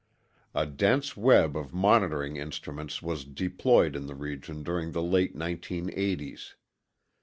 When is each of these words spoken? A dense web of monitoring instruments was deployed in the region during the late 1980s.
A 0.55 0.65
dense 0.65 1.15
web 1.15 1.55
of 1.55 1.75
monitoring 1.75 2.35
instruments 2.35 3.03
was 3.03 3.23
deployed 3.23 3.95
in 3.95 4.07
the 4.07 4.15
region 4.15 4.63
during 4.63 4.93
the 4.93 5.03
late 5.03 5.35
1980s. 5.35 6.55